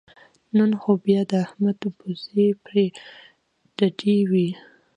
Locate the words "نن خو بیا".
0.57-1.21